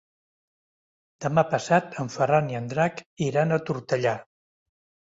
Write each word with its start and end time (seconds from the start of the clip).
Demà 1.25 1.43
passat 1.51 1.99
en 2.05 2.11
Ferran 2.17 2.51
i 2.55 2.59
en 2.63 2.73
Drac 2.73 3.07
iran 3.31 3.55
a 3.55 3.63
Tortellà. 3.71 4.21